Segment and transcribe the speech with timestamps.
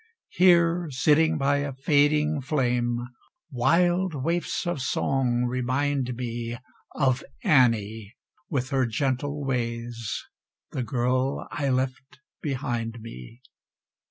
[0.29, 3.05] Here sitting by a fading flame,
[3.51, 6.57] wild waifs of song remind me
[6.95, 8.15] Of Annie
[8.49, 10.23] with her gentle ways,
[10.71, 13.41] the Girl I left behind me.